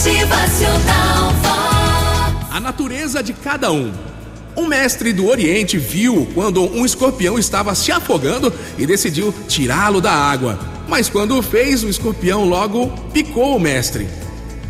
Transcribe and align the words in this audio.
Motivacional. 0.00 1.30
A 2.50 2.58
natureza 2.58 3.22
de 3.22 3.34
cada 3.34 3.70
um. 3.70 3.92
Um 4.56 4.66
mestre 4.66 5.12
do 5.12 5.26
Oriente 5.26 5.76
viu 5.76 6.26
quando 6.32 6.62
um 6.74 6.86
escorpião 6.86 7.38
estava 7.38 7.74
se 7.74 7.92
afogando 7.92 8.50
e 8.78 8.86
decidiu 8.86 9.34
tirá-lo 9.46 10.00
da 10.00 10.10
água. 10.10 10.58
Mas 10.88 11.10
quando 11.10 11.36
o 11.36 11.42
fez, 11.42 11.84
o 11.84 11.88
escorpião 11.90 12.46
logo 12.46 12.88
picou 13.12 13.54
o 13.54 13.60
mestre. 13.60 14.08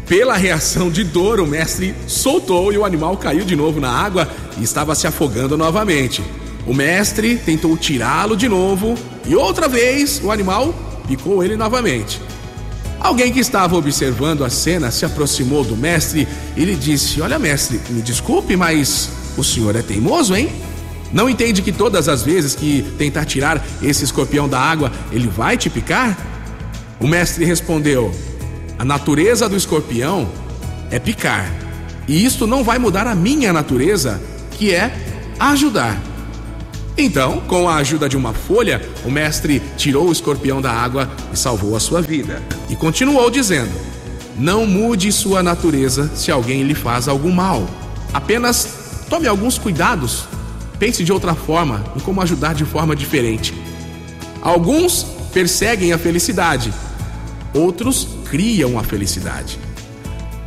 Pela 0.04 0.36
reação 0.36 0.90
de 0.90 1.04
dor, 1.04 1.38
o 1.38 1.46
mestre 1.46 1.94
soltou 2.08 2.72
e 2.72 2.78
o 2.78 2.84
animal 2.84 3.16
caiu 3.16 3.44
de 3.44 3.54
novo 3.54 3.78
na 3.78 3.88
água 3.92 4.28
e 4.58 4.64
estava 4.64 4.96
se 4.96 5.06
afogando 5.06 5.56
novamente. 5.56 6.24
O 6.66 6.74
mestre 6.74 7.36
tentou 7.36 7.76
tirá-lo 7.76 8.36
de 8.36 8.48
novo 8.48 8.96
e 9.24 9.36
outra 9.36 9.68
vez 9.68 10.20
o 10.24 10.32
animal 10.32 10.74
picou 11.06 11.44
ele 11.44 11.56
novamente. 11.56 12.20
Alguém 13.00 13.32
que 13.32 13.40
estava 13.40 13.76
observando 13.76 14.44
a 14.44 14.50
cena 14.50 14.90
se 14.90 15.06
aproximou 15.06 15.64
do 15.64 15.74
mestre 15.74 16.28
e 16.54 16.64
lhe 16.64 16.76
disse: 16.76 17.22
Olha, 17.22 17.38
mestre, 17.38 17.80
me 17.88 18.02
desculpe, 18.02 18.56
mas 18.56 19.08
o 19.38 19.42
senhor 19.42 19.74
é 19.74 19.80
teimoso, 19.80 20.36
hein? 20.36 20.52
Não 21.10 21.28
entende 21.28 21.62
que 21.62 21.72
todas 21.72 22.08
as 22.08 22.22
vezes 22.22 22.54
que 22.54 22.82
tentar 22.98 23.24
tirar 23.24 23.64
esse 23.82 24.04
escorpião 24.04 24.48
da 24.48 24.60
água, 24.60 24.92
ele 25.10 25.26
vai 25.26 25.56
te 25.56 25.70
picar? 25.70 26.16
O 27.00 27.06
mestre 27.06 27.44
respondeu: 27.44 28.14
A 28.78 28.84
natureza 28.84 29.48
do 29.48 29.56
escorpião 29.56 30.30
é 30.90 30.98
picar. 30.98 31.50
E 32.06 32.24
isto 32.24 32.46
não 32.46 32.62
vai 32.62 32.78
mudar 32.78 33.06
a 33.06 33.14
minha 33.14 33.52
natureza, 33.52 34.20
que 34.52 34.74
é 34.74 34.92
ajudar. 35.38 36.09
Então, 36.96 37.40
com 37.40 37.68
a 37.68 37.76
ajuda 37.76 38.08
de 38.08 38.16
uma 38.16 38.32
folha, 38.32 38.82
o 39.04 39.10
mestre 39.10 39.62
tirou 39.76 40.08
o 40.08 40.12
escorpião 40.12 40.60
da 40.60 40.72
água 40.72 41.10
e 41.32 41.36
salvou 41.36 41.74
a 41.76 41.80
sua 41.80 42.02
vida. 42.02 42.42
E 42.68 42.76
continuou 42.76 43.30
dizendo: 43.30 43.72
Não 44.36 44.66
mude 44.66 45.10
sua 45.12 45.42
natureza 45.42 46.10
se 46.14 46.30
alguém 46.30 46.62
lhe 46.62 46.74
faz 46.74 47.08
algum 47.08 47.32
mal. 47.32 47.68
Apenas 48.12 49.04
tome 49.08 49.26
alguns 49.26 49.58
cuidados. 49.58 50.24
Pense 50.78 51.04
de 51.04 51.12
outra 51.12 51.34
forma 51.34 51.84
em 51.96 52.00
como 52.00 52.22
ajudar 52.22 52.54
de 52.54 52.64
forma 52.64 52.96
diferente. 52.96 53.54
Alguns 54.42 55.04
perseguem 55.32 55.92
a 55.92 55.98
felicidade, 55.98 56.72
outros 57.54 58.08
criam 58.30 58.78
a 58.78 58.82
felicidade. 58.82 59.58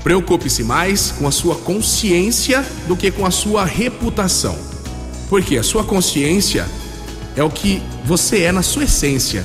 Preocupe-se 0.04 0.64
mais 0.64 1.12
com 1.12 1.28
a 1.28 1.32
sua 1.32 1.56
consciência 1.56 2.66
do 2.88 2.98
que 2.98 3.12
com 3.12 3.26
a 3.26 3.32
sua 3.32 3.64
reputação. 3.64 4.73
Porque 5.30 5.58
a 5.58 5.64
sua 5.64 5.84
consciência 5.84 6.68
é 7.36 7.44
o 7.44 7.50
que 7.50 7.82
você 8.06 8.44
é 8.44 8.52
na 8.52 8.62
sua 8.62 8.84
essência. 8.84 9.44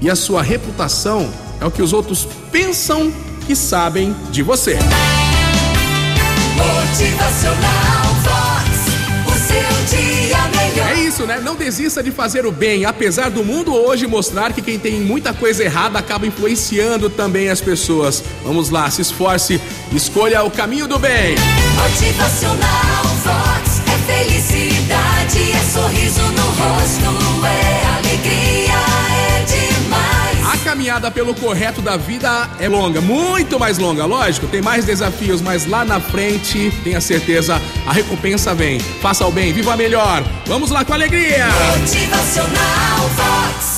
E 0.00 0.10
a 0.10 0.16
sua 0.16 0.42
reputação 0.42 1.30
é 1.60 1.66
o 1.66 1.70
que 1.70 1.82
os 1.82 1.92
outros 1.92 2.26
pensam 2.50 3.12
que 3.46 3.54
sabem 3.54 4.14
de 4.30 4.42
você. 4.42 4.78
É 10.88 10.94
isso, 11.00 11.26
né? 11.26 11.40
Não 11.42 11.54
desista 11.56 12.02
de 12.02 12.10
fazer 12.10 12.46
o 12.46 12.52
bem, 12.52 12.84
apesar 12.84 13.30
do 13.30 13.44
mundo 13.44 13.74
hoje 13.74 14.06
mostrar 14.06 14.52
que 14.52 14.62
quem 14.62 14.78
tem 14.78 15.00
muita 15.00 15.32
coisa 15.32 15.62
errada 15.62 15.98
acaba 15.98 16.26
influenciando 16.26 17.10
também 17.10 17.48
as 17.48 17.60
pessoas. 17.60 18.22
Vamos 18.44 18.70
lá, 18.70 18.90
se 18.90 19.02
esforce, 19.02 19.60
escolha 19.92 20.42
o 20.42 20.50
caminho 20.50 20.86
do 20.86 20.98
bem. 20.98 21.34
Motivacional 21.76 23.09
caminhada 30.80 31.10
pelo 31.10 31.34
correto 31.34 31.82
da 31.82 31.98
vida 31.98 32.48
é 32.58 32.66
longa, 32.66 33.02
muito 33.02 33.60
mais 33.60 33.76
longa, 33.76 34.06
lógico. 34.06 34.46
Tem 34.46 34.62
mais 34.62 34.86
desafios, 34.86 35.42
mas 35.42 35.66
lá 35.66 35.84
na 35.84 36.00
frente, 36.00 36.72
tenha 36.82 37.02
certeza, 37.02 37.60
a 37.86 37.92
recompensa 37.92 38.54
vem. 38.54 38.80
Faça 38.80 39.26
o 39.26 39.30
bem, 39.30 39.52
viva 39.52 39.76
melhor. 39.76 40.24
Vamos 40.46 40.70
lá 40.70 40.82
com 40.82 40.94
alegria! 40.94 41.48
Motivacional 41.76 43.10
Vox. 43.14 43.69